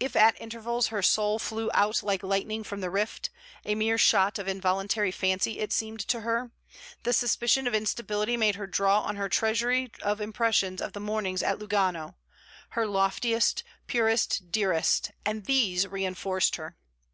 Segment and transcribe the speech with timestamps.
[0.00, 3.28] If at intervals her soul flew out like lightning from the rift
[3.66, 6.52] (a mere shot of involuntary fancy, it seemed to her),
[7.02, 11.42] the suspicion of instability made her draw on her treasury of impressions of the mornings
[11.42, 12.14] at Lugano
[12.70, 16.78] her loftiest, purest, dearest; and these reinforced her.